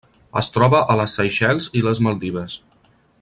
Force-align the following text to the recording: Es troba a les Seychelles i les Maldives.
Es 0.39 0.47
troba 0.55 0.79
a 0.93 0.95
les 1.01 1.13
Seychelles 1.19 1.69
i 1.81 1.87
les 1.89 2.01
Maldives. 2.09 2.57